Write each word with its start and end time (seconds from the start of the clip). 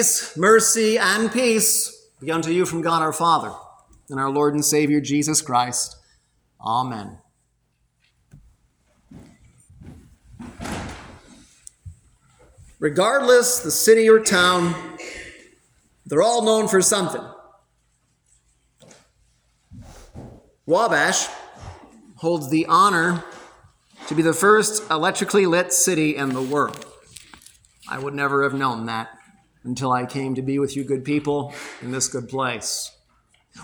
Grace, 0.00 0.34
mercy, 0.34 0.96
and 0.96 1.30
peace 1.30 2.08
be 2.20 2.30
unto 2.30 2.50
you 2.50 2.64
from 2.64 2.80
God 2.80 3.02
our 3.02 3.12
Father 3.12 3.52
and 4.08 4.18
our 4.18 4.30
Lord 4.30 4.54
and 4.54 4.64
Savior 4.64 4.98
Jesus 4.98 5.42
Christ. 5.42 5.94
Amen. 6.58 7.18
Regardless 12.78 13.58
the 13.58 13.70
city 13.70 14.08
or 14.08 14.20
town, 14.20 14.74
they're 16.06 16.22
all 16.22 16.46
known 16.46 16.66
for 16.66 16.80
something. 16.80 17.20
Wabash 20.64 21.28
holds 22.16 22.48
the 22.48 22.64
honor 22.64 23.22
to 24.06 24.14
be 24.14 24.22
the 24.22 24.32
first 24.32 24.90
electrically 24.90 25.44
lit 25.44 25.74
city 25.74 26.16
in 26.16 26.30
the 26.30 26.40
world. 26.40 26.86
I 27.86 27.98
would 27.98 28.14
never 28.14 28.44
have 28.44 28.54
known 28.54 28.86
that 28.86 29.19
until 29.64 29.92
I 29.92 30.06
came 30.06 30.34
to 30.34 30.42
be 30.42 30.58
with 30.58 30.76
you, 30.76 30.84
good 30.84 31.04
people, 31.04 31.54
in 31.82 31.90
this 31.90 32.08
good 32.08 32.28
place. 32.28 32.96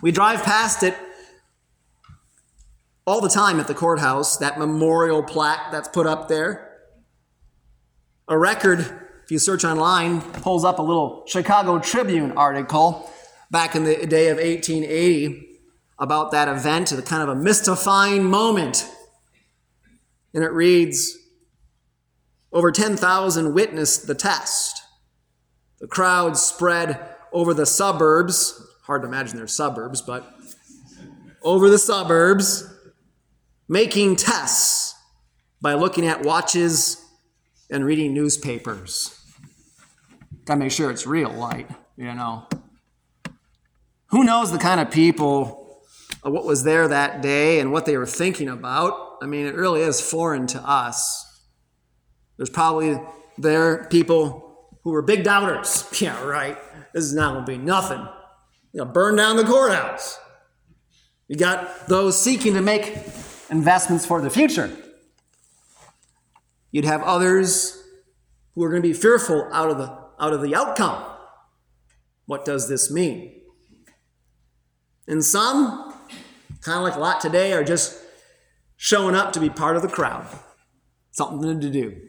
We 0.02 0.12
drive 0.12 0.43
past 0.43 0.82
it 0.82 0.94
all 3.06 3.20
the 3.20 3.28
time 3.28 3.60
at 3.60 3.69
the 3.69 3.75
courthouse, 3.75 4.37
that 4.38 4.58
memorial 4.58 5.22
plaque 5.22 5.70
that's 5.70 5.88
put 5.88 6.06
up 6.06 6.28
there. 6.28 6.76
A 8.28 8.37
record, 8.37 8.81
if 9.25 9.31
you 9.31 9.38
search 9.38 9.64
online, 9.64 10.20
pulls 10.20 10.64
up 10.64 10.81
a 10.81 10.82
little 10.82 11.25
Chicago 11.26 11.78
Tribune 11.78 12.32
article 12.32 13.10
back 13.50 13.76
in 13.76 13.84
the 13.84 14.06
day 14.06 14.28
of 14.28 14.38
1880 14.38 15.60
about 15.98 16.32
that 16.32 16.48
event, 16.48 16.90
a 16.93 17.00
kind 17.00 17.22
of 17.22 17.28
a 17.28 17.34
mystifying 17.34 18.25
moment. 18.25 18.90
And 20.34 20.43
it 20.43 20.52
reads 20.52 21.16
Over 22.52 22.72
10,000 22.72 23.54
witnessed 23.54 24.08
the 24.08 24.14
test. 24.14 24.75
The 25.81 25.87
crowd 25.87 26.37
spread 26.37 27.17
over 27.32 27.53
the 27.53 27.67
suburbs. 27.67 28.62
Hard 28.84 29.03
to 29.03 29.08
imagine 29.08 29.36
they're 29.36 29.46
suburbs, 29.46 30.00
but 30.00 30.32
over 31.43 31.69
the 31.69 31.79
suburbs, 31.79 32.72
making 33.69 34.17
tests 34.17 34.94
by 35.60 35.74
looking 35.74 36.06
at 36.06 36.22
watches 36.22 37.05
and 37.70 37.84
reading 37.84 38.15
newspapers. 38.15 39.20
Gotta 40.44 40.60
make 40.60 40.70
sure 40.70 40.91
it's 40.91 41.06
real 41.06 41.31
light, 41.31 41.69
you 41.96 42.15
know. 42.15 42.46
Who 44.10 44.22
knows 44.22 44.53
the 44.53 44.58
kind 44.58 44.81
of 44.81 44.91
people, 44.91 45.82
what 46.22 46.44
was 46.44 46.62
there 46.62 46.86
that 46.86 47.20
day 47.20 47.58
and 47.58 47.72
what 47.72 47.86
they 47.86 47.96
were 47.96 48.06
thinking 48.06 48.48
about? 48.48 49.17
I 49.20 49.27
mean, 49.27 49.46
it 49.46 49.55
really 49.56 49.81
is 49.81 50.00
foreign 50.00 50.46
to 50.48 50.60
us. 50.60 51.24
There's 52.36 52.50
probably 52.50 53.00
there 53.39 53.84
people 53.91 54.45
who 54.86 54.93
were 54.93 55.02
big 55.02 55.24
doubters. 55.24 55.84
Yeah, 56.00 56.22
right. 56.24 56.56
This 56.93 57.02
is 57.02 57.12
not 57.12 57.32
going 57.32 57.44
to 57.44 57.52
be 57.52 57.58
nothing. 57.58 57.98
You 58.72 58.78
know, 58.78 58.84
burn 58.84 59.16
down 59.16 59.36
the 59.36 59.43
courthouse. 59.43 60.16
You 61.26 61.34
got 61.34 61.88
those 61.88 62.16
seeking 62.16 62.55
to 62.55 62.62
make 62.62 62.96
investments 63.50 64.06
for 64.06 64.20
the 64.20 64.31
future. 64.31 64.70
You'd 66.70 66.84
have 66.84 67.02
others 67.02 67.82
who 68.55 68.62
are 68.62 68.70
going 68.70 68.81
to 68.81 68.88
be 68.88 68.94
fearful 68.94 69.48
out 69.52 69.70
of 69.70 69.78
the 69.78 69.86
out 70.20 70.32
of 70.32 70.40
the 70.40 70.55
outcome. 70.55 71.05
What 72.26 72.44
does 72.44 72.69
this 72.69 72.88
mean? 72.88 73.40
And 75.08 75.24
some, 75.24 75.94
kind 76.60 76.78
of 76.78 76.84
like 76.84 76.94
a 76.94 77.00
lot 77.00 77.20
today, 77.20 77.52
are 77.55 77.64
just 77.64 77.98
showing 78.76 79.16
up 79.16 79.32
to 79.32 79.40
be 79.40 79.50
part 79.50 79.74
of 79.74 79.82
the 79.82 79.88
crowd. 79.88 80.28
Something 81.10 81.60
to 81.60 81.70
do 81.70 82.06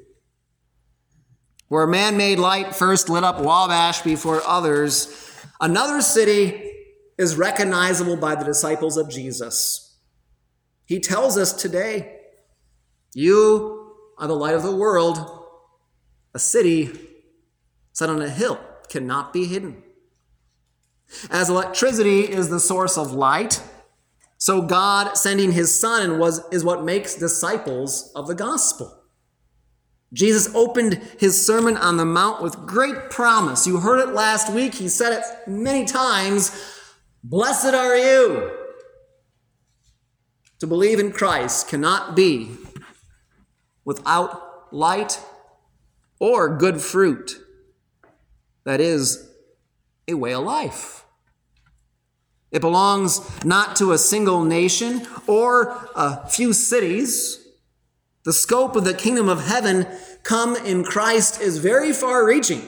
where 1.67 1.85
man 1.85 2.17
made 2.17 2.39
light 2.39 2.75
first 2.75 3.09
lit 3.09 3.23
up 3.23 3.39
Wabash 3.39 4.01
before 4.01 4.41
others, 4.45 5.35
another 5.59 6.01
city 6.01 6.71
is 7.17 7.35
recognizable 7.35 8.15
by 8.15 8.35
the 8.35 8.45
disciples 8.45 8.95
of 8.97 9.09
Jesus. 9.09 9.97
He 10.85 10.99
tells 10.99 11.37
us 11.37 11.53
today, 11.53 12.19
You 13.13 13.95
are 14.17 14.27
the 14.27 14.35
light 14.35 14.55
of 14.55 14.63
the 14.63 14.75
world. 14.75 15.43
A 16.33 16.39
city 16.39 16.91
set 17.91 18.09
on 18.09 18.21
a 18.21 18.29
hill 18.29 18.59
cannot 18.89 19.33
be 19.33 19.45
hidden. 19.45 19.83
As 21.29 21.49
electricity 21.49 22.21
is 22.21 22.49
the 22.49 22.59
source 22.59 22.97
of 22.97 23.11
light, 23.13 23.61
so 24.37 24.61
God 24.61 25.17
sending 25.17 25.51
his 25.51 25.77
Son 25.77 26.19
was, 26.19 26.41
is 26.51 26.63
what 26.63 26.83
makes 26.83 27.15
disciples 27.15 28.11
of 28.15 28.27
the 28.27 28.35
gospel. 28.35 28.96
Jesus 30.13 30.53
opened 30.55 31.01
his 31.19 31.45
Sermon 31.45 31.75
on 31.75 31.97
the 31.97 32.05
Mount 32.05 32.41
with 32.41 32.65
great 32.65 33.09
promise. 33.09 33.67
You 33.67 33.77
heard 33.79 33.99
it 33.99 34.13
last 34.13 34.51
week. 34.53 34.75
He 34.75 34.87
said 34.87 35.13
it 35.13 35.23
many 35.47 35.85
times. 35.85 36.51
Blessed 37.23 37.73
are 37.73 37.97
you. 37.97 38.51
To 40.59 40.67
believe 40.67 40.99
in 40.99 41.11
Christ 41.11 41.67
cannot 41.67 42.15
be 42.15 42.51
without 43.83 44.73
light 44.73 45.19
or 46.19 46.57
good 46.57 46.81
fruit. 46.81 47.37
That 48.63 48.81
is 48.81 49.29
a 50.07 50.13
way 50.15 50.33
of 50.33 50.43
life. 50.43 51.05
It 52.51 52.61
belongs 52.61 53.43
not 53.43 53.75
to 53.77 53.91
a 53.91 53.97
single 53.97 54.43
nation 54.43 55.05
or 55.27 55.89
a 55.95 56.27
few 56.27 56.53
cities 56.53 57.46
the 58.27 58.33
scope 58.33 58.75
of 58.75 58.83
the 58.83 58.93
kingdom 58.93 59.29
of 59.29 59.45
heaven 59.45 59.87
come 60.23 60.57
in 60.57 60.83
Christ 60.83 61.39
is 61.39 61.59
very 61.59 61.93
far 61.93 62.25
reaching. 62.25 62.61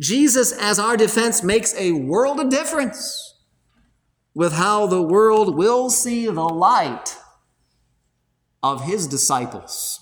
Jesus, 0.00 0.50
as 0.50 0.80
our 0.80 0.96
defense, 0.96 1.44
makes 1.44 1.72
a 1.76 1.92
world 1.92 2.40
of 2.40 2.50
difference 2.50 3.34
with 4.34 4.54
how 4.54 4.88
the 4.88 5.00
world 5.00 5.54
will 5.54 5.90
see 5.90 6.26
the 6.26 6.32
light 6.32 7.16
of 8.64 8.82
his 8.82 9.06
disciples. 9.06 10.00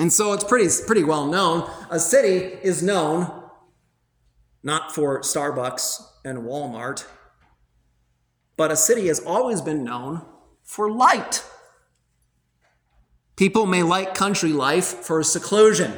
And 0.00 0.12
so 0.12 0.32
it's 0.32 0.42
pretty, 0.42 0.68
pretty 0.84 1.04
well 1.04 1.26
known. 1.28 1.70
A 1.88 2.00
city 2.00 2.58
is 2.64 2.82
known 2.82 3.30
not 4.64 4.92
for 4.92 5.20
Starbucks 5.20 6.02
and 6.24 6.38
Walmart, 6.38 7.06
but 8.56 8.72
a 8.72 8.76
city 8.76 9.06
has 9.06 9.20
always 9.20 9.60
been 9.60 9.84
known 9.84 10.22
for 10.64 10.90
light. 10.90 11.44
People 13.36 13.66
may 13.66 13.82
like 13.82 14.14
country 14.14 14.52
life 14.52 14.86
for 14.86 15.22
seclusion, 15.22 15.92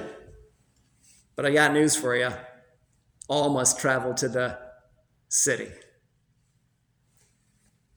but 1.37 1.47
I 1.47 1.53
got 1.53 1.73
news 1.73 1.95
for 1.95 2.17
you. 2.17 2.31
All 3.29 3.51
must 3.51 3.79
travel 3.79 4.13
to 4.15 4.29
the 4.29 4.59
city. 5.29 5.69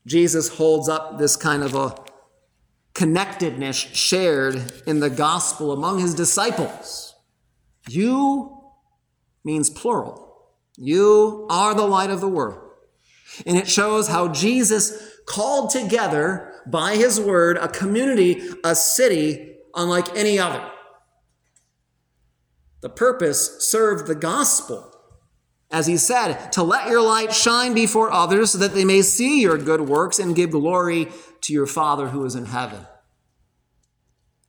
Jesus 0.06 0.50
holds 0.50 0.90
up 0.90 1.18
this 1.18 1.36
kind 1.36 1.64
of 1.64 1.76
a 1.76 1.96
connectedness 2.94 3.76
shared 3.78 4.62
in 4.86 5.00
the 5.00 5.10
gospel 5.10 5.72
among 5.72 6.00
his 6.00 6.14
disciples. 6.14 7.16
You 7.88 8.62
means 9.44 9.70
plural. 9.70 10.52
You 10.78 11.48
are 11.50 11.74
the 11.74 11.88
light 11.88 12.10
of 12.10 12.22
the 12.22 12.28
world. 12.28 12.60
And 13.46 13.58
it 13.58 13.68
shows 13.68 14.08
how 14.08 14.28
Jesus 14.28 15.18
called 15.26 15.70
together 15.70 16.51
by 16.66 16.96
his 16.96 17.20
word 17.20 17.58
a 17.58 17.68
community, 17.68 18.42
a 18.64 18.76
city 18.76 19.56
unlike 19.76 20.16
any 20.16 20.38
other. 20.40 20.70
The 22.82 22.90
purpose 22.90 23.70
served 23.70 24.08
the 24.08 24.16
gospel. 24.16 24.88
As 25.70 25.88
he 25.88 25.96
said, 25.96 26.52
to 26.52 26.64
let 26.64 26.90
your 26.90 27.02
light 27.02 27.34
shine 27.34 27.74
before 27.74 28.12
others 28.12 28.52
so 28.52 28.58
that 28.58 28.74
they 28.74 28.84
may 28.84 29.02
see 29.02 29.42
your 29.42 29.58
good 29.58 29.82
works 29.82 30.20
and 30.20 30.36
give 30.36 30.52
glory 30.52 31.08
to 31.42 31.54
your 31.54 31.68
Father 31.68 32.10
who 32.10 32.26
is 32.26 32.36
in 32.36 32.46
heaven. 32.46 32.86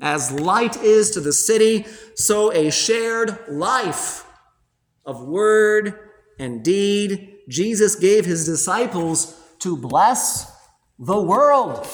As 0.01 0.33
light 0.33 0.77
is 0.83 1.13
to 1.13 1.21
the 1.21 1.33
city, 1.33 1.87
so 2.17 2.53
a 2.53 2.73
shared 2.73 3.39
life 3.49 4.27
of 5.07 5.23
word 5.23 5.97
and 6.41 6.65
deed 6.65 7.33
Jesus 7.49 7.95
gave 7.95 8.25
his 8.25 8.45
disciples 8.45 9.39
to 9.61 9.77
bless 9.77 10.52
the 11.03 11.21
world. 11.21 11.85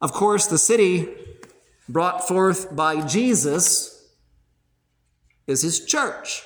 Of 0.00 0.12
course, 0.12 0.46
the 0.46 0.58
city 0.58 1.08
brought 1.88 2.28
forth 2.28 2.76
by 2.76 3.04
Jesus 3.04 4.14
is 5.48 5.62
his 5.62 5.84
church, 5.84 6.44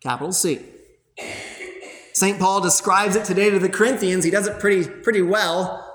capital 0.00 0.32
C. 0.32 0.60
St. 2.12 2.38
Paul 2.38 2.60
describes 2.60 3.16
it 3.16 3.24
today 3.24 3.50
to 3.50 3.58
the 3.58 3.68
Corinthians. 3.68 4.22
He 4.22 4.30
does 4.30 4.46
it 4.46 4.60
pretty, 4.60 4.88
pretty 4.88 5.22
well. 5.22 5.88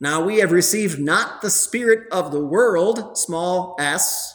Now 0.00 0.22
we 0.22 0.40
have 0.40 0.52
received 0.52 0.98
not 1.00 1.40
the 1.40 1.48
spirit 1.48 2.12
of 2.12 2.30
the 2.30 2.44
world, 2.44 3.16
small 3.16 3.74
s, 3.78 4.34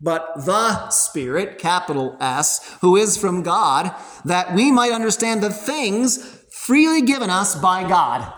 but 0.00 0.30
the 0.46 0.88
Spirit, 0.90 1.58
capital 1.58 2.16
S, 2.20 2.78
who 2.80 2.96
is 2.96 3.18
from 3.18 3.42
God, 3.42 3.94
that 4.24 4.54
we 4.54 4.70
might 4.70 4.92
understand 4.92 5.42
the 5.42 5.50
things 5.50 6.37
freely 6.68 7.00
given 7.00 7.30
us 7.30 7.54
by 7.54 7.82
God. 7.88 8.30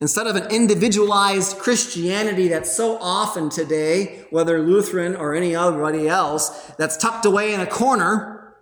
Instead 0.00 0.26
of 0.26 0.36
an 0.36 0.50
individualized 0.50 1.58
Christianity 1.58 2.48
that's 2.48 2.74
so 2.74 2.96
often 2.96 3.50
today, 3.50 4.24
whether 4.30 4.58
Lutheran 4.62 5.14
or 5.14 5.34
any 5.34 5.54
other 5.54 5.84
else, 6.08 6.48
that's 6.78 6.96
tucked 6.96 7.26
away 7.26 7.52
in 7.52 7.60
a 7.60 7.66
corner, 7.66 8.54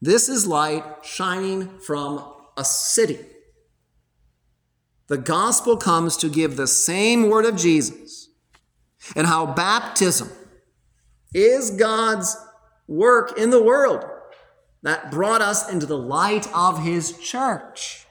this 0.00 0.28
is 0.28 0.48
light 0.48 0.82
shining 1.02 1.78
from 1.78 2.28
a 2.56 2.64
city. 2.64 3.20
The 5.06 5.16
gospel 5.16 5.76
comes 5.76 6.16
to 6.16 6.28
give 6.28 6.56
the 6.56 6.66
same 6.66 7.28
word 7.28 7.44
of 7.44 7.54
Jesus 7.54 8.30
and 9.14 9.28
how 9.28 9.46
baptism 9.46 10.28
is 11.32 11.70
God's 11.70 12.36
work 12.88 13.38
in 13.38 13.50
the 13.50 13.62
world 13.62 14.04
that 14.82 15.10
brought 15.10 15.40
us 15.40 15.70
into 15.70 15.86
the 15.86 15.98
light 15.98 16.52
of 16.54 16.82
his 16.82 17.16
church. 17.18 18.06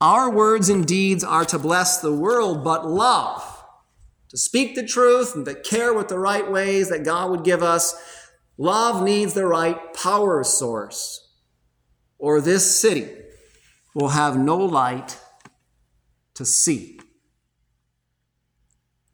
Our 0.00 0.30
words 0.30 0.68
and 0.68 0.86
deeds 0.86 1.22
are 1.22 1.44
to 1.44 1.58
bless 1.58 2.00
the 2.00 2.12
world, 2.12 2.64
but 2.64 2.88
love, 2.88 3.64
to 4.30 4.36
speak 4.36 4.74
the 4.74 4.86
truth 4.86 5.34
and 5.36 5.44
to 5.46 5.54
care 5.54 5.94
with 5.94 6.08
the 6.08 6.18
right 6.18 6.50
ways 6.50 6.88
that 6.88 7.04
God 7.04 7.30
would 7.30 7.44
give 7.44 7.62
us, 7.62 7.94
love 8.56 9.02
needs 9.02 9.34
the 9.34 9.46
right 9.46 9.94
power 9.94 10.42
source, 10.42 11.32
or 12.18 12.40
this 12.40 12.80
city 12.80 13.08
will 13.94 14.08
have 14.08 14.36
no 14.36 14.56
light 14.56 15.18
to 16.34 16.44
see. 16.44 16.98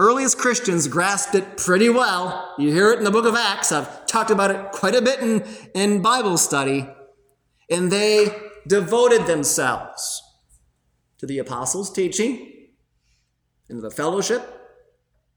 Earliest 0.01 0.39
Christians 0.39 0.87
grasped 0.87 1.35
it 1.35 1.57
pretty 1.57 1.89
well. 1.89 2.55
You 2.57 2.73
hear 2.73 2.93
it 2.93 2.99
in 2.99 3.05
the 3.05 3.11
book 3.11 3.27
of 3.27 3.35
Acts. 3.35 3.73
I've 3.73 3.89
talked 4.09 4.31
about 4.31 4.51
it 4.51 4.73
quite 4.73 4.95
a 4.95 5.03
bit 5.03 5.21
in, 5.21 5.45
in 5.75 6.03
Bible 6.03 6.37
study. 6.39 6.89
And 7.71 7.93
they 7.93 8.35
devoted 8.67 9.27
themselves 9.27 10.23
to 11.19 11.27
the 11.27 11.39
apostles' 11.39 11.93
teaching, 11.93 12.69
into 13.69 13.83
the 13.83 13.91
fellowship, 13.91 14.43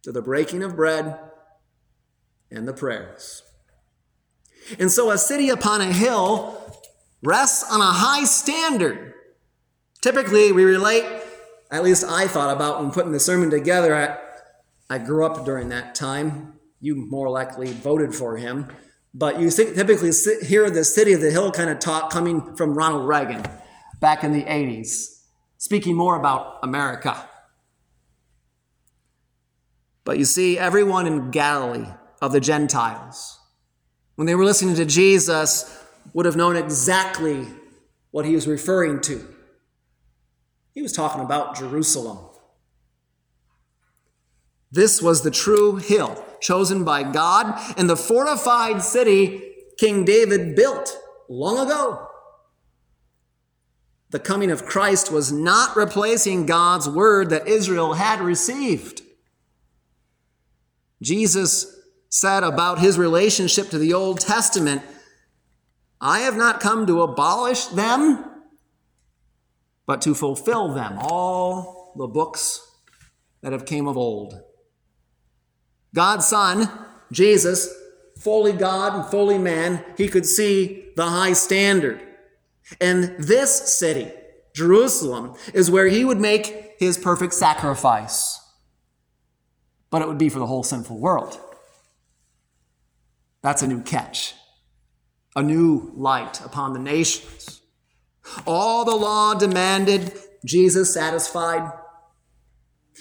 to 0.03 0.11
the 0.11 0.21
breaking 0.21 0.63
of 0.63 0.75
bread, 0.75 1.19
and 2.49 2.67
the 2.67 2.73
prayers. 2.73 3.43
And 4.79 4.91
so 4.91 5.11
a 5.11 5.17
city 5.17 5.49
upon 5.49 5.81
a 5.81 5.91
hill 5.91 6.57
rests 7.23 7.69
on 7.71 7.81
a 7.81 7.91
high 7.91 8.23
standard. 8.23 9.13
Typically, 10.01 10.51
we 10.51 10.63
relate, 10.63 11.05
at 11.69 11.83
least 11.83 12.03
I 12.07 12.27
thought 12.27 12.55
about 12.55 12.81
when 12.81 12.91
putting 12.91 13.11
the 13.11 13.19
sermon 13.19 13.49
together. 13.49 13.95
I, 13.95 14.17
I 14.93 14.97
grew 14.97 15.25
up 15.25 15.45
during 15.45 15.69
that 15.69 15.95
time. 15.95 16.59
You 16.81 16.95
more 16.95 17.29
likely 17.29 17.71
voted 17.71 18.13
for 18.13 18.35
him. 18.35 18.67
But 19.13 19.39
you 19.39 19.49
typically 19.49 20.11
hear 20.43 20.69
the 20.69 20.83
city 20.83 21.13
of 21.13 21.21
the 21.21 21.31
hill 21.31 21.51
kind 21.51 21.69
of 21.69 21.79
talk 21.79 22.11
coming 22.11 22.55
from 22.55 22.73
Ronald 22.73 23.07
Reagan 23.07 23.43
back 23.99 24.23
in 24.23 24.33
the 24.33 24.43
80s 24.43 25.21
speaking 25.61 25.95
more 25.95 26.15
about 26.15 26.57
America. 26.63 27.29
But 30.03 30.17
you 30.17 30.25
see, 30.25 30.57
everyone 30.57 31.05
in 31.05 31.29
Galilee 31.29 31.85
of 32.19 32.31
the 32.31 32.39
Gentiles, 32.39 33.39
when 34.15 34.25
they 34.25 34.33
were 34.33 34.43
listening 34.43 34.73
to 34.77 34.85
Jesus, 34.85 35.85
would 36.13 36.25
have 36.25 36.35
known 36.35 36.55
exactly 36.55 37.45
what 38.09 38.25
he 38.25 38.33
was 38.33 38.47
referring 38.47 39.01
to. 39.01 39.23
He 40.73 40.81
was 40.81 40.93
talking 40.93 41.21
about 41.21 41.55
Jerusalem. 41.55 42.30
This 44.71 45.01
was 45.01 45.21
the 45.21 45.31
true 45.31 45.75
hill 45.75 46.23
chosen 46.39 46.83
by 46.83 47.03
God 47.03 47.59
and 47.77 47.89
the 47.89 47.97
fortified 47.97 48.81
city 48.81 49.41
King 49.77 50.05
David 50.05 50.55
built 50.55 50.97
long 51.29 51.59
ago. 51.59 52.07
The 54.11 54.19
coming 54.19 54.51
of 54.51 54.65
Christ 54.65 55.11
was 55.11 55.31
not 55.31 55.75
replacing 55.75 56.45
God's 56.45 56.87
word 56.87 57.29
that 57.29 57.47
Israel 57.47 57.93
had 57.93 58.19
received. 58.19 59.01
Jesus 61.01 61.79
said 62.09 62.43
about 62.43 62.79
his 62.79 62.97
relationship 62.97 63.69
to 63.69 63.77
the 63.77 63.93
Old 63.93 64.19
Testament, 64.19 64.81
I 66.01 66.19
have 66.19 66.35
not 66.35 66.59
come 66.59 66.85
to 66.87 67.01
abolish 67.01 67.65
them, 67.67 68.25
but 69.85 70.01
to 70.01 70.13
fulfill 70.13 70.73
them, 70.73 70.97
all 70.99 71.93
the 71.97 72.07
books 72.07 72.67
that 73.41 73.53
have 73.53 73.65
came 73.65 73.87
of 73.87 73.97
old. 73.97 74.41
God's 75.93 76.27
Son, 76.27 76.69
Jesus, 77.11 77.73
fully 78.17 78.53
God 78.53 78.95
and 78.95 79.05
fully 79.05 79.37
man, 79.37 79.83
he 79.97 80.07
could 80.07 80.25
see 80.25 80.85
the 80.95 81.07
high 81.07 81.33
standard. 81.33 82.01
And 82.79 83.15
this 83.17 83.77
city, 83.77 84.11
Jerusalem, 84.55 85.35
is 85.53 85.71
where 85.71 85.87
he 85.87 86.05
would 86.05 86.19
make 86.19 86.75
his 86.79 86.97
perfect 86.97 87.33
sacrifice. 87.33 88.39
But 89.89 90.01
it 90.01 90.07
would 90.07 90.17
be 90.17 90.29
for 90.29 90.39
the 90.39 90.47
whole 90.47 90.63
sinful 90.63 90.99
world. 90.99 91.39
That's 93.41 93.61
a 93.61 93.67
new 93.67 93.81
catch, 93.81 94.35
a 95.35 95.43
new 95.43 95.91
light 95.95 96.39
upon 96.45 96.73
the 96.73 96.79
nations. 96.79 97.61
All 98.45 98.85
the 98.85 98.95
law 98.95 99.33
demanded, 99.33 100.13
Jesus 100.45 100.93
satisfied. 100.93 101.71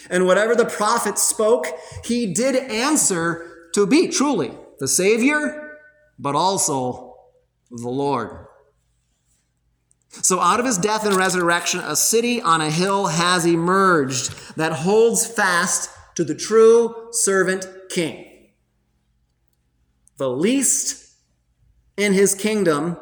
And 0.09 0.27
whatever 0.27 0.55
the 0.55 0.65
prophet 0.65 1.19
spoke, 1.19 1.67
he 2.05 2.33
did 2.33 2.57
answer 2.57 3.69
to 3.75 3.87
be 3.87 4.09
truly 4.09 4.53
the 4.79 4.89
Savior, 4.89 5.79
but 6.19 6.35
also 6.35 7.17
the 7.71 7.89
Lord. 7.89 8.47
So, 10.11 10.41
out 10.41 10.59
of 10.59 10.67
his 10.67 10.77
death 10.77 11.07
and 11.07 11.15
resurrection, 11.15 11.81
a 11.81 11.95
city 11.95 12.41
on 12.43 12.61
a 12.61 12.71
hill 12.71 13.07
has 13.07 13.47
emerged 13.47 14.57
that 14.57 14.73
holds 14.73 15.25
fast 15.25 15.89
to 16.17 16.25
the 16.25 16.35
true 16.35 17.09
servant 17.13 17.67
king. 17.91 18.27
The 20.17 20.29
least 20.29 21.15
in 21.97 22.13
his 22.13 22.35
kingdom, 22.35 22.99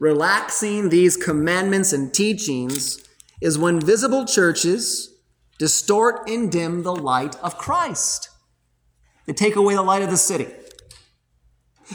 relaxing 0.00 0.88
these 0.88 1.16
commandments 1.16 1.92
and 1.92 2.12
teachings, 2.12 3.06
is 3.40 3.56
when 3.56 3.80
visible 3.80 4.24
churches 4.24 5.15
distort 5.58 6.28
and 6.28 6.50
dim 6.50 6.82
the 6.82 6.94
light 6.94 7.36
of 7.36 7.58
Christ. 7.58 8.30
They 9.26 9.32
take 9.32 9.56
away 9.56 9.74
the 9.74 9.82
light 9.82 10.02
of 10.02 10.10
the 10.10 10.16
city. 10.16 10.48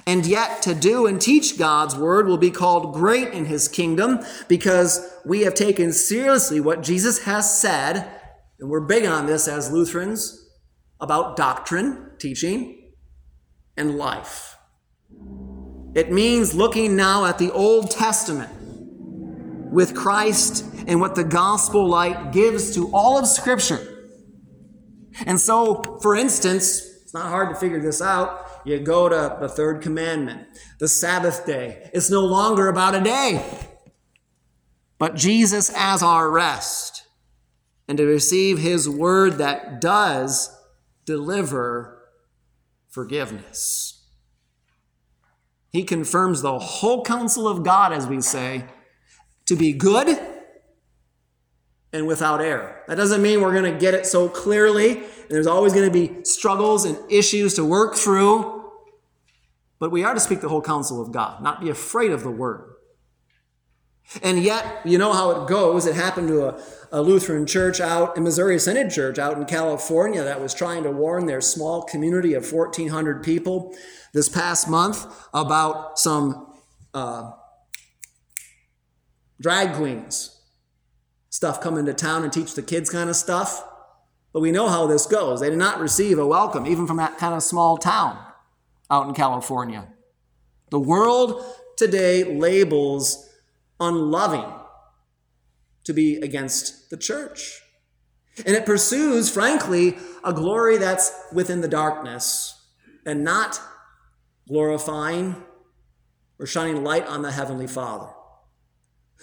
And 0.08 0.26
yet, 0.26 0.62
to 0.64 0.74
do 0.74 1.06
and 1.06 1.20
teach 1.20 1.58
God's 1.58 1.96
word 1.96 2.28
will 2.28 2.38
be 2.38 2.52
called 2.52 2.94
great 2.94 3.34
in 3.34 3.46
his 3.46 3.68
kingdom 3.68 4.20
because 4.48 5.02
we 5.26 5.42
have 5.42 5.54
taken 5.54 5.92
seriously 5.92 6.62
what 6.62 6.82
Jesus 6.82 7.24
has 7.24 7.60
said, 7.60 8.10
and 8.60 8.70
we're 8.70 8.80
big 8.80 9.06
on 9.06 9.26
this 9.26 9.48
as 9.50 9.72
Lutherans 9.72 10.50
about 11.02 11.36
doctrine, 11.36 12.12
teaching, 12.20 12.94
and 13.76 13.98
life. 13.98 14.56
It 15.94 16.12
means 16.12 16.54
looking 16.54 16.96
now 16.96 17.26
at 17.26 17.38
the 17.38 17.52
Old 17.52 17.92
Testament 17.92 18.61
with 19.72 19.96
Christ 19.96 20.66
and 20.88 21.00
what 21.00 21.16
the 21.16 21.24
gospel 21.24 21.88
light 21.88 22.32
gives 22.32 22.76
to 22.76 22.92
all 22.94 23.18
of 23.18 23.28
Scripture. 23.28 24.10
And 25.26 25.40
so, 25.40 26.00
for 26.02 26.16
instance, 26.16 26.82
it's 27.04 27.14
not 27.14 27.30
hard 27.30 27.50
to 27.50 27.56
figure 27.56 27.82
this 27.82 28.02
out 28.02 28.48
you 28.66 28.80
go 28.80 29.10
to 29.10 29.38
the 29.40 29.50
third 29.50 29.82
commandment, 29.82 30.48
the 30.80 30.88
Sabbath 30.88 31.46
day. 31.46 31.90
It's 31.94 32.10
no 32.10 32.22
longer 32.22 32.68
about 32.68 32.96
a 32.96 33.02
day, 33.02 33.44
but 34.98 35.16
Jesus 35.16 35.72
as 35.76 36.04
our 36.04 36.30
rest, 36.30 37.08
and 37.88 37.98
to 37.98 38.06
receive 38.06 38.60
his 38.60 38.88
word 38.88 39.40
that 39.40 39.82
does 39.82 40.56
deliver 41.06 42.04
forgiveness. 42.88 44.06
He 45.72 45.84
confirms 45.84 46.42
the 46.42 46.60
whole 46.60 47.04
counsel 47.04 47.48
of 47.48 47.64
God, 47.64 47.94
as 47.94 48.06
we 48.06 48.22
say, 48.22 48.66
to 49.52 49.58
be 49.58 49.74
good 49.74 50.18
and 51.92 52.08
without 52.08 52.40
error. 52.40 52.82
That 52.88 52.96
doesn't 52.96 53.22
mean 53.22 53.42
we're 53.42 53.52
going 53.52 53.72
to 53.72 53.78
get 53.78 53.94
it 53.94 54.06
so 54.06 54.30
clearly, 54.30 55.00
and 55.00 55.30
there's 55.30 55.46
always 55.46 55.74
going 55.74 55.92
to 55.92 55.92
be 55.92 56.24
struggles 56.24 56.86
and 56.86 56.98
issues 57.12 57.56
to 57.56 57.66
work 57.66 57.96
through. 57.96 58.72
But 59.78 59.92
we 59.92 60.06
are 60.06 60.14
to 60.14 60.22
speak 60.22 60.40
the 60.40 60.48
whole 60.48 60.62
counsel 60.62 61.02
of 61.02 61.12
God, 61.12 61.44
not 61.44 61.60
be 61.60 61.70
afraid 61.70 62.12
of 62.12 62.24
the 62.24 62.32
word. 62.32 62.70
And 64.24 64.42
yet, 64.42 64.86
you 64.86 64.98
know 64.98 65.12
how 65.12 65.32
it 65.32 65.50
goes. 65.50 65.86
It 65.86 65.96
happened 65.96 66.30
to 66.30 66.48
a, 66.48 66.64
a 66.94 67.02
Lutheran 67.02 67.46
church 67.46 67.82
out, 67.82 68.18
a 68.18 68.22
Missouri 68.22 68.58
Synod 68.58 68.90
church 68.90 69.20
out 69.20 69.38
in 69.38 69.44
California 69.44 70.24
that 70.24 70.40
was 70.40 70.54
trying 70.54 70.84
to 70.84 70.92
warn 70.92 71.26
their 71.26 71.42
small 71.42 71.84
community 71.84 72.36
of 72.36 72.50
1,400 72.50 73.22
people 73.22 73.76
this 74.14 74.30
past 74.30 74.70
month 74.70 75.06
about 75.34 76.00
some 76.00 76.54
uh, 76.94 77.32
drag 79.42 79.74
queens 79.74 80.38
stuff 81.30 81.62
coming 81.62 81.86
to 81.86 81.94
town 81.94 82.24
and 82.24 82.32
teach 82.32 82.54
the 82.54 82.62
kids 82.62 82.90
kind 82.90 83.10
of 83.10 83.16
stuff. 83.16 83.68
But 84.34 84.42
we 84.42 84.52
know 84.52 84.70
how 84.70 84.86
this 84.86 85.08
goes. 85.08 85.40
They 85.40 85.50
did 85.50 85.58
not 85.58 85.80
receive 85.80 86.20
a 86.20 86.28
welcome, 86.28 86.68
even 86.68 86.88
from 86.88 86.98
that 86.98 87.18
kind 87.18 87.34
of 87.34 87.42
small 87.42 87.78
town 87.78 88.18
out 88.90 89.08
in 89.08 89.14
California. 89.14 89.88
The 90.70 90.80
world 90.80 91.44
today 91.78 92.24
labels 92.24 93.30
unloving 93.80 94.46
to 95.86 95.94
be 95.94 96.18
against 96.18 96.90
the 96.90 96.98
church. 96.98 97.62
And 98.46 98.56
it 98.56 98.66
pursues, 98.66 99.30
frankly, 99.30 99.98
a 100.24 100.32
glory 100.32 100.78
that's 100.78 101.12
within 101.34 101.62
the 101.62 101.68
darkness 101.68 102.62
and 103.06 103.24
not 103.24 103.60
glorifying 104.48 105.44
or 106.40 106.46
shining 106.46 106.84
light 106.84 107.08
on 107.08 107.22
the 107.22 107.32
Heavenly 107.32 107.68
Father. 107.68 108.14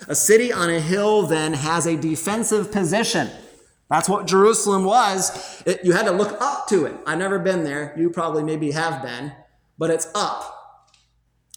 A 0.06 0.14
city 0.14 0.52
on 0.52 0.70
a 0.70 0.80
hill 0.80 1.22
then 1.22 1.54
has 1.54 1.87
a 1.87 1.96
defensive 1.96 2.70
position. 2.70 3.28
That's 3.90 4.08
what 4.08 4.26
Jerusalem 4.26 4.84
was. 4.84 5.62
It, 5.66 5.84
you 5.84 5.92
had 5.92 6.04
to 6.06 6.12
look 6.12 6.40
up 6.40 6.68
to 6.68 6.84
it. 6.84 6.94
I've 7.06 7.18
never 7.18 7.38
been 7.38 7.64
there. 7.64 7.94
You 7.96 8.11
probably 8.11 8.42
maybe 8.44 8.70
have 8.72 9.02
been, 9.02 9.32
but 9.78 9.90
it's 9.90 10.08
up. 10.14 10.54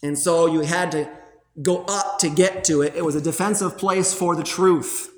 And 0.01 0.17
so 0.17 0.47
you 0.47 0.61
had 0.61 0.91
to 0.93 1.09
go 1.61 1.83
up 1.87 2.19
to 2.19 2.29
get 2.29 2.63
to 2.65 2.81
it. 2.81 2.95
It 2.95 3.05
was 3.05 3.15
a 3.15 3.21
defensive 3.21 3.77
place 3.77 4.13
for 4.13 4.35
the 4.35 4.43
truth. 4.43 5.09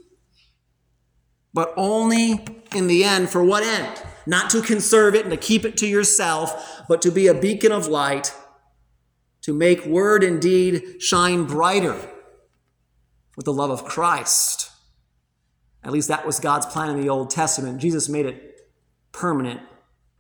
But 1.53 1.71
only 1.77 2.45
in 2.75 2.87
the 2.87 3.03
end, 3.03 3.29
for 3.29 3.43
what 3.43 3.63
end? 3.63 4.01
Not 4.25 4.49
to 4.49 4.61
conserve 4.61 5.13
it 5.13 5.21
and 5.21 5.31
to 5.31 5.37
keep 5.37 5.65
it 5.65 5.77
to 5.77 5.87
yourself, 5.87 6.81
but 6.89 7.01
to 7.03 7.11
be 7.11 7.27
a 7.27 7.33
beacon 7.33 7.71
of 7.71 7.87
light, 7.87 8.33
to 9.43 9.53
make 9.53 9.85
word 9.85 10.23
and 10.23 10.41
deed 10.41 11.01
shine 11.01 11.45
brighter 11.45 12.09
with 13.35 13.45
the 13.45 13.53
love 13.53 13.71
of 13.71 13.85
Christ. 13.85 14.71
At 15.83 15.91
least 15.91 16.07
that 16.07 16.25
was 16.25 16.39
God's 16.39 16.65
plan 16.65 16.89
in 16.89 17.01
the 17.01 17.09
Old 17.09 17.29
Testament. 17.29 17.81
Jesus 17.81 18.07
made 18.07 18.25
it 18.25 18.69
permanent 19.11 19.61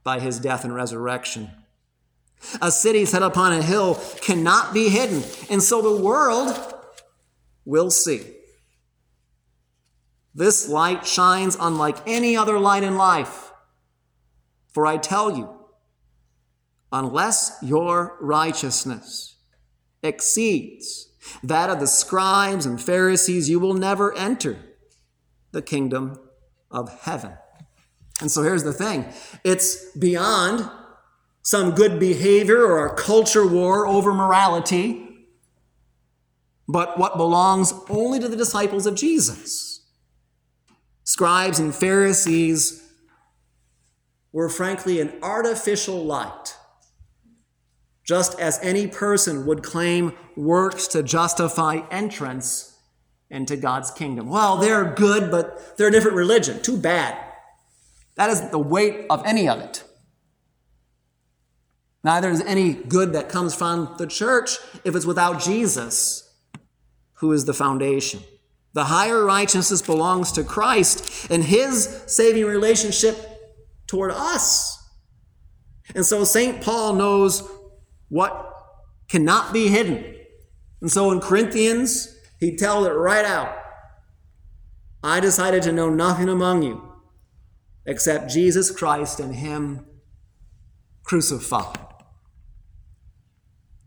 by 0.03 0.19
his 0.19 0.39
death 0.39 0.63
and 0.63 0.75
resurrection. 0.75 1.49
A 2.61 2.71
city 2.71 3.05
set 3.05 3.23
upon 3.23 3.53
a 3.53 3.61
hill 3.61 4.01
cannot 4.21 4.73
be 4.73 4.89
hidden, 4.89 5.23
and 5.49 5.63
so 5.63 5.81
the 5.81 6.03
world 6.03 6.73
will 7.65 7.89
see. 7.89 8.21
This 10.35 10.67
light 10.67 11.05
shines 11.05 11.55
unlike 11.59 11.97
any 12.05 12.35
other 12.35 12.59
light 12.59 12.83
in 12.83 12.97
life. 12.97 13.51
For 14.73 14.85
I 14.85 14.97
tell 14.97 15.37
you, 15.37 15.49
unless 16.91 17.57
your 17.61 18.17
righteousness 18.19 19.35
exceeds 20.03 21.09
that 21.41 21.69
of 21.69 21.79
the 21.79 21.87
scribes 21.87 22.65
and 22.65 22.81
Pharisees, 22.81 23.49
you 23.49 23.59
will 23.59 23.73
never 23.73 24.15
enter 24.17 24.57
the 25.51 25.61
kingdom 25.61 26.19
of 26.69 27.01
heaven. 27.01 27.33
And 28.21 28.31
so 28.31 28.43
here's 28.43 28.63
the 28.63 28.73
thing 28.73 29.05
it's 29.43 29.91
beyond 29.97 30.69
some 31.41 31.71
good 31.71 31.99
behavior 31.99 32.63
or 32.63 32.87
a 32.87 32.95
culture 32.95 33.45
war 33.45 33.85
over 33.85 34.13
morality, 34.13 35.27
but 36.67 36.97
what 36.97 37.17
belongs 37.17 37.73
only 37.89 38.19
to 38.19 38.27
the 38.27 38.37
disciples 38.37 38.85
of 38.85 38.95
Jesus. 38.95 39.81
Scribes 41.03 41.59
and 41.59 41.75
Pharisees 41.75 42.81
were 44.31 44.49
frankly 44.49 45.01
an 45.01 45.13
artificial 45.21 46.03
light, 46.03 46.55
just 48.03 48.39
as 48.39 48.59
any 48.61 48.87
person 48.87 49.45
would 49.45 49.63
claim 49.63 50.13
works 50.35 50.87
to 50.87 51.03
justify 51.03 51.81
entrance 51.89 52.77
into 53.29 53.55
God's 53.55 53.91
kingdom. 53.91 54.29
Well, 54.29 54.57
they're 54.57 54.93
good, 54.93 55.31
but 55.31 55.77
they're 55.77 55.87
a 55.87 55.91
different 55.91 56.17
religion. 56.17 56.61
Too 56.61 56.77
bad. 56.77 57.17
That 58.15 58.29
isn't 58.29 58.51
the 58.51 58.59
weight 58.59 59.05
of 59.09 59.25
any 59.25 59.49
of 59.49 59.59
it. 59.59 59.83
Neither 62.03 62.29
is 62.29 62.41
any 62.41 62.73
good 62.73 63.13
that 63.13 63.29
comes 63.29 63.55
from 63.55 63.95
the 63.97 64.05
church 64.05 64.57
if 64.83 64.95
it's 64.95 65.05
without 65.05 65.41
Jesus, 65.41 66.29
who 67.13 67.31
is 67.31 67.45
the 67.45 67.53
foundation. 67.53 68.19
The 68.73 68.85
higher 68.85 69.23
righteousness 69.23 69.81
belongs 69.81 70.31
to 70.33 70.43
Christ 70.43 71.31
and 71.31 71.43
his 71.43 72.03
saving 72.07 72.45
relationship 72.45 73.17
toward 73.87 74.11
us. 74.11 74.77
And 75.95 76.05
so 76.05 76.23
St. 76.23 76.61
Paul 76.61 76.93
knows 76.93 77.47
what 78.13 78.53
cannot 79.09 79.51
be 79.51 79.69
hidden. 79.69 80.15
And 80.81 80.91
so 80.91 81.11
in 81.11 81.19
Corinthians, 81.19 82.15
he 82.39 82.55
tells 82.55 82.85
it 82.85 82.91
right 82.91 83.25
out. 83.25 83.57
I 85.03 85.19
decided 85.19 85.63
to 85.63 85.71
know 85.71 85.89
nothing 85.89 86.29
among 86.29 86.61
you 86.61 86.93
except 87.87 88.31
Jesus 88.31 88.69
Christ 88.69 89.19
and 89.19 89.33
him 89.33 89.87
crucified. 91.03 91.79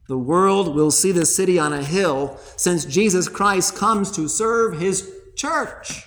The 0.08 0.18
world 0.18 0.74
will 0.74 0.90
see 0.90 1.12
the 1.12 1.24
city 1.24 1.56
on 1.56 1.72
a 1.72 1.84
hill 1.84 2.38
since 2.56 2.84
Jesus 2.84 3.28
Christ 3.28 3.76
comes 3.76 4.10
to 4.12 4.28
serve 4.28 4.80
his 4.80 5.08
church. 5.36 6.04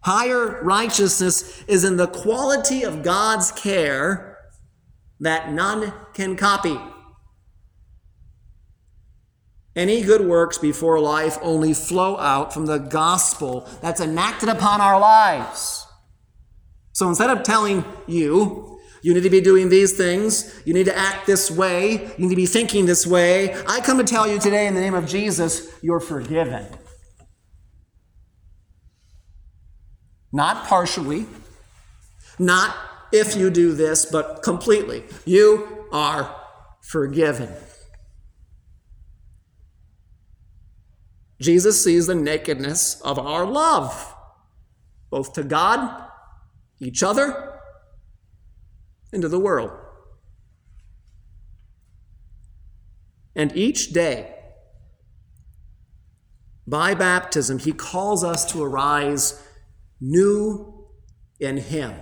Higher 0.00 0.60
righteousness 0.64 1.62
is 1.68 1.84
in 1.84 1.98
the 1.98 2.08
quality 2.08 2.82
of 2.82 3.04
God's 3.04 3.52
care 3.52 4.38
that 5.20 5.52
none 5.52 5.92
can 6.20 6.36
copy. 6.36 6.78
Any 9.74 10.02
good 10.02 10.20
works 10.20 10.58
before 10.58 11.00
life 11.00 11.38
only 11.40 11.72
flow 11.72 12.18
out 12.18 12.52
from 12.52 12.66
the 12.66 12.76
gospel 12.76 13.66
that's 13.80 14.02
enacted 14.02 14.50
upon 14.50 14.82
our 14.82 15.00
lives. 15.00 15.86
So 16.92 17.08
instead 17.08 17.30
of 17.30 17.42
telling 17.42 17.84
you, 18.06 18.78
you 19.00 19.14
need 19.14 19.22
to 19.22 19.30
be 19.30 19.40
doing 19.40 19.70
these 19.70 19.96
things. 19.96 20.60
You 20.66 20.74
need 20.74 20.84
to 20.84 20.98
act 20.98 21.26
this 21.26 21.50
way. 21.50 21.92
You 22.18 22.24
need 22.24 22.30
to 22.30 22.36
be 22.36 22.44
thinking 22.44 22.84
this 22.84 23.06
way. 23.06 23.54
I 23.66 23.80
come 23.80 23.96
to 23.96 24.04
tell 24.04 24.28
you 24.28 24.38
today 24.38 24.66
in 24.66 24.74
the 24.74 24.80
name 24.82 24.92
of 24.92 25.06
Jesus, 25.06 25.72
you're 25.80 26.00
forgiven. 26.00 26.66
Not 30.32 30.66
partially, 30.66 31.26
not 32.38 32.76
if 33.10 33.34
you 33.34 33.48
do 33.48 33.72
this, 33.72 34.04
but 34.04 34.42
completely. 34.42 35.04
You 35.24 35.79
are 35.92 36.34
forgiven. 36.80 37.54
Jesus 41.40 41.82
sees 41.82 42.06
the 42.06 42.14
nakedness 42.14 43.00
of 43.00 43.18
our 43.18 43.46
love, 43.46 44.14
both 45.10 45.32
to 45.34 45.42
God, 45.42 46.08
each 46.80 47.02
other, 47.02 47.58
and 49.12 49.22
to 49.22 49.28
the 49.28 49.38
world. 49.38 49.70
And 53.34 53.56
each 53.56 53.92
day, 53.92 54.34
by 56.66 56.94
baptism, 56.94 57.58
he 57.58 57.72
calls 57.72 58.22
us 58.22 58.44
to 58.52 58.62
arise 58.62 59.42
new 60.00 60.86
in 61.40 61.56
him. 61.56 61.94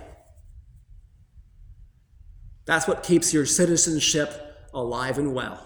That's 2.69 2.87
what 2.87 3.01
keeps 3.01 3.33
your 3.33 3.47
citizenship 3.47 4.69
alive 4.75 5.17
and 5.17 5.33
well. 5.33 5.65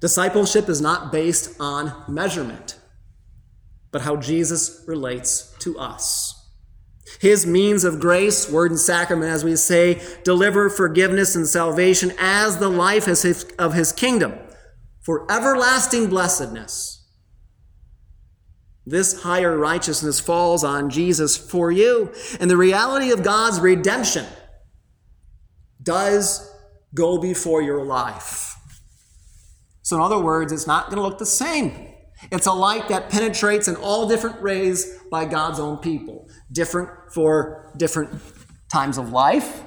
Discipleship 0.00 0.68
is 0.68 0.80
not 0.80 1.10
based 1.10 1.60
on 1.60 2.04
measurement, 2.06 2.78
but 3.90 4.02
how 4.02 4.14
Jesus 4.14 4.84
relates 4.86 5.52
to 5.58 5.76
us. 5.80 6.48
His 7.20 7.44
means 7.44 7.82
of 7.82 7.98
grace, 7.98 8.48
word 8.48 8.70
and 8.70 8.78
sacrament, 8.78 9.32
as 9.32 9.42
we 9.42 9.56
say, 9.56 10.00
deliver 10.22 10.70
forgiveness 10.70 11.34
and 11.34 11.48
salvation 11.48 12.12
as 12.16 12.58
the 12.58 12.68
life 12.68 13.08
of 13.58 13.72
his 13.72 13.90
kingdom 13.90 14.38
for 15.02 15.26
everlasting 15.28 16.08
blessedness. 16.08 17.04
This 18.86 19.24
higher 19.24 19.58
righteousness 19.58 20.20
falls 20.20 20.62
on 20.62 20.88
Jesus 20.88 21.36
for 21.36 21.72
you. 21.72 22.12
And 22.38 22.48
the 22.48 22.56
reality 22.56 23.10
of 23.10 23.24
God's 23.24 23.58
redemption 23.58 24.26
does 25.84 26.50
go 26.94 27.18
before 27.18 27.62
your 27.62 27.84
life. 27.84 28.56
So, 29.82 29.96
in 29.96 30.02
other 30.02 30.18
words, 30.18 30.52
it's 30.52 30.66
not 30.66 30.86
going 30.86 30.96
to 30.96 31.02
look 31.02 31.18
the 31.18 31.26
same. 31.26 31.94
It's 32.32 32.46
a 32.46 32.52
light 32.52 32.88
that 32.88 33.10
penetrates 33.10 33.68
in 33.68 33.76
all 33.76 34.08
different 34.08 34.42
ways 34.42 34.98
by 35.10 35.26
God's 35.26 35.60
own 35.60 35.78
people 35.78 36.28
different 36.50 37.12
for 37.12 37.72
different 37.76 38.20
times 38.72 38.98
of 38.98 39.10
life, 39.10 39.62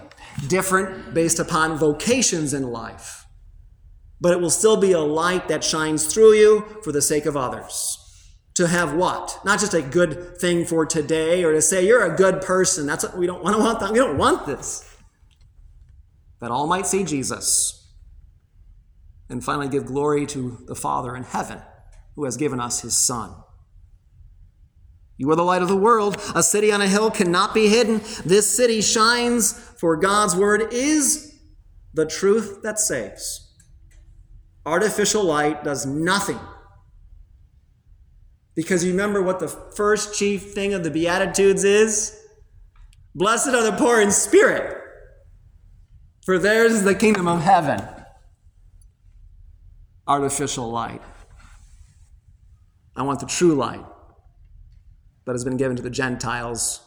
different 0.47 1.13
based 1.13 1.39
upon 1.39 1.77
vocations 1.77 2.53
in 2.53 2.71
life. 2.71 3.25
But 4.19 4.34
it 4.34 4.41
will 4.41 4.49
still 4.49 4.77
be 4.77 4.93
a 4.93 4.99
light 4.99 5.47
that 5.49 5.63
shines 5.63 6.12
through 6.12 6.34
you 6.34 6.65
for 6.84 6.91
the 6.91 7.01
sake 7.01 7.25
of 7.25 7.38
others. 7.38 8.03
To 8.56 8.65
have 8.65 8.95
what? 8.95 9.39
Not 9.45 9.60
just 9.60 9.75
a 9.75 9.84
good 9.84 10.39
thing 10.39 10.65
for 10.65 10.84
today 10.84 11.43
or 11.43 11.51
to 11.51 11.62
say 11.62 11.86
you're 11.86 12.12
a 12.12 12.15
good 12.15 12.41
person. 12.41 12.88
That's 12.88 13.03
what 13.03 13.15
we 13.15 13.27
don't 13.27 13.43
want 13.43 13.56
to 13.56 13.62
want. 13.62 13.91
We 13.91 13.99
don't 13.99 14.17
want 14.17 14.47
this. 14.47 14.87
That 16.39 16.52
all 16.52 16.67
might 16.67 16.88
see 16.88 17.04
Jesus. 17.04 17.91
And 19.30 19.43
finally 19.43 19.69
give 19.69 19.86
glory 19.86 20.26
to 20.28 20.63
the 20.67 20.76
Father 20.76 21.15
in 21.15 21.23
heaven 21.23 21.62
who 22.15 22.26
has 22.26 22.38
given 22.38 22.60
us 22.60 22.82
his 22.82 22.95
Son. 22.97 23.36
You 25.17 25.30
are 25.32 25.36
the 25.36 25.43
light 25.43 25.62
of 25.62 25.67
the 25.67 25.76
world. 25.76 26.21
A 26.36 26.43
city 26.43 26.71
on 26.71 26.82
a 26.82 26.88
hill 26.88 27.10
cannot 27.12 27.54
be 27.54 27.67
hidden. 27.67 28.02
This 28.26 28.56
city 28.56 28.82
shines, 28.82 29.54
for 29.54 29.97
God's 29.97 30.36
word 30.36 30.71
is 30.71 31.39
the 31.93 32.06
truth 32.06 32.62
that 32.63 32.80
saves. 32.80 33.56
Artificial 34.65 35.23
light 35.23 35.63
does 35.63 35.86
nothing 35.86 36.39
Because 38.58 38.84
you 38.84 38.91
remember 38.91 39.21
what 39.21 39.39
the 39.39 39.47
first 39.47 40.17
chief 40.17 40.54
thing 40.54 40.73
of 40.73 40.84
the 40.84 40.89
Beatitudes 40.89 41.63
is? 41.63 42.19
Blessed 43.13 43.50
are 43.50 43.63
the 43.63 43.78
poor 43.78 44.02
in 44.02 44.12
spirit, 44.12 44.77
for 46.28 46.38
theirs 46.38 46.74
is 46.74 46.84
the 46.84 46.94
kingdom 46.94 47.26
of 47.26 47.42
heaven. 47.42 47.82
Artificial 50.06 50.70
light. 50.70 51.02
I 52.98 53.04
want 53.04 53.22
the 53.22 53.26
true 53.26 53.56
light 53.56 53.86
that 55.26 55.32
has 55.32 55.46
been 55.46 55.56
given 55.56 55.78
to 55.78 55.82
the 55.82 55.90
Gentiles, 55.90 56.82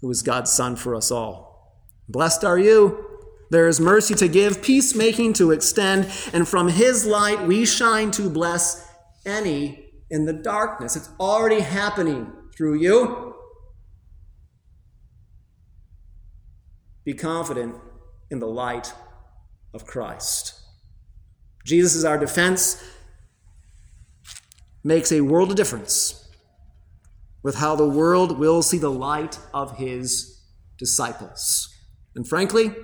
who 0.00 0.10
is 0.10 0.22
God's 0.22 0.50
Son 0.50 0.74
for 0.74 0.96
us 0.96 1.12
all. 1.12 1.86
Blessed 2.08 2.42
are 2.42 2.58
you. 2.58 3.20
There 3.50 3.68
is 3.68 3.78
mercy 3.78 4.16
to 4.16 4.26
give, 4.26 4.60
peacemaking 4.60 5.34
to 5.34 5.52
extend, 5.52 6.10
and 6.32 6.48
from 6.48 6.66
his 6.66 7.06
light 7.06 7.46
we 7.46 7.64
shine 7.64 8.10
to 8.10 8.28
bless 8.28 8.90
any 9.24 9.84
in 10.10 10.24
the 10.24 10.32
darkness. 10.32 10.96
It's 10.96 11.10
already 11.20 11.60
happening 11.60 12.32
through 12.56 12.80
you. 12.80 13.36
Be 17.04 17.14
confident 17.14 17.76
in 18.32 18.40
the 18.40 18.46
light 18.46 18.92
of 19.74 19.86
Christ. 19.86 20.54
Jesus 21.64 21.94
is 21.94 22.04
our 22.04 22.18
defense, 22.18 22.82
makes 24.82 25.12
a 25.12 25.20
world 25.20 25.50
of 25.50 25.56
difference 25.56 26.28
with 27.42 27.56
how 27.56 27.76
the 27.76 27.86
world 27.86 28.38
will 28.38 28.62
see 28.62 28.78
the 28.78 28.90
light 28.90 29.38
of 29.52 29.76
his 29.76 30.40
disciples. 30.78 31.68
And 32.16 32.26
frankly, 32.26 32.74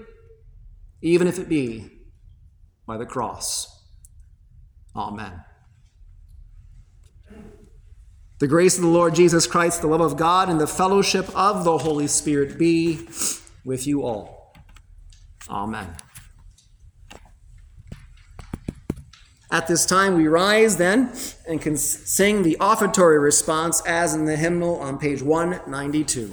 even 1.01 1.27
if 1.27 1.39
it 1.39 1.49
be 1.49 1.91
by 2.87 2.99
the 2.99 3.07
cross. 3.07 3.85
Amen. 4.95 5.45
The 8.39 8.47
grace 8.47 8.77
of 8.77 8.83
the 8.83 8.89
Lord 8.89 9.15
Jesus 9.15 9.47
Christ, 9.47 9.81
the 9.81 9.89
love 9.89 10.01
of 10.01 10.17
God, 10.17 10.49
and 10.49 10.61
the 10.61 10.67
fellowship 10.67 11.29
of 11.35 11.65
the 11.65 11.79
Holy 11.79 12.07
Spirit 12.07 12.59
be 12.59 13.09
with 13.65 13.87
you 13.87 14.03
all. 14.03 14.38
Amen. 15.49 15.97
At 19.51 19.67
this 19.67 19.87
time, 19.87 20.15
we 20.15 20.29
rise 20.29 20.77
then 20.77 21.11
and 21.49 21.61
can 21.61 21.77
sing 21.79 22.43
the 22.43 22.57
offertory 22.61 23.19
response 23.19 23.81
as 23.87 24.15
in 24.15 24.27
the 24.27 24.37
hymnal 24.37 24.77
on 24.77 24.99
page 24.99 25.23
192. 25.23 26.33